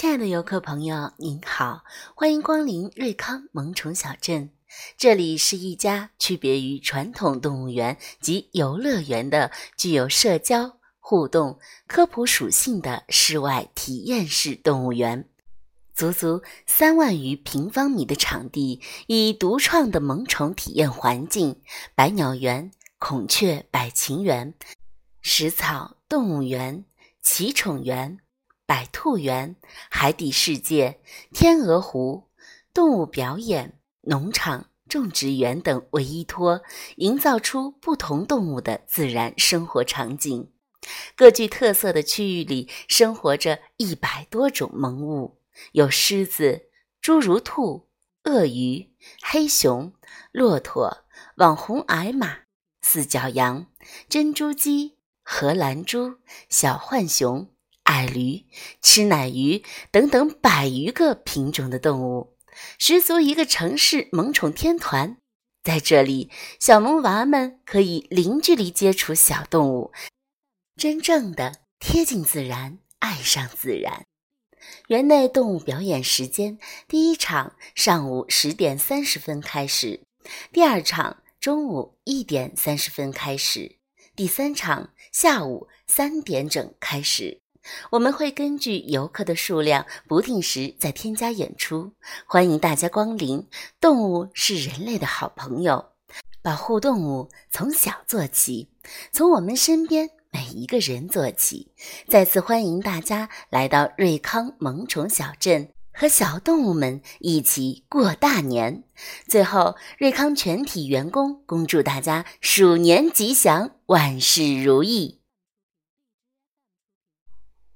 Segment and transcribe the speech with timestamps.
[0.00, 1.82] 亲爱的游客朋友，您好，
[2.14, 4.50] 欢迎光临瑞康萌宠小镇。
[4.96, 11.58] 这里是一家区别于传统动物园及游乐园的具有社交、互动、
[11.88, 15.28] 科普属性的室外体验式动物园。
[15.96, 21.60] 足足三万余平方米的场地，以独创的萌宠体验环境——
[21.96, 22.70] 百鸟园、
[23.00, 24.54] 孔雀百禽园、
[25.20, 26.84] 食草动物园、
[27.20, 28.20] 奇宠园。
[28.68, 29.56] 百兔园、
[29.88, 31.00] 海底世界、
[31.32, 32.28] 天鹅湖、
[32.74, 36.60] 动物表演、农场、种植园等为依托，
[36.96, 40.52] 营造出不同动物的自然生活场景。
[41.16, 45.40] 各具特色的区域里，生活着一百多种萌物，
[45.72, 46.66] 有狮子、
[47.02, 47.88] 侏儒兔、
[48.24, 48.90] 鳄鱼、
[49.22, 49.94] 黑熊、
[50.30, 51.06] 骆驼、
[51.36, 52.40] 网红矮马、
[52.82, 53.68] 四脚羊、
[54.10, 56.16] 珍珠鸡、荷兰猪、
[56.50, 57.48] 小浣熊。
[57.88, 58.44] 矮驴、
[58.82, 62.36] 吃奶鱼等等百余个品种的动物，
[62.78, 65.16] 十足一个城市萌宠天团。
[65.62, 66.30] 在这里，
[66.60, 69.92] 小萌娃们可以零距离接触小动物，
[70.76, 74.04] 真正的贴近自然，爱上自然。
[74.88, 80.02] 园内动物表演时间：第一场上午十点三十分开始，
[80.52, 83.76] 第二场中午一点三十分开始，
[84.14, 87.40] 第三场下午三点整开始。
[87.90, 91.92] 我们会根据游客的数量不定时再添加演出，
[92.26, 93.46] 欢迎大家光临。
[93.80, 95.84] 动物是人类的好朋友，
[96.42, 98.68] 保护动物从小做起，
[99.12, 101.72] 从我们身边每一个人做起。
[102.08, 108.84] 再次欢迎大家来到瑞康萌宠小镇，和小动物们一起过大年。
[109.26, 115.17] 最后，瑞康全体员工恭祝大家鼠年吉祥，万事如意。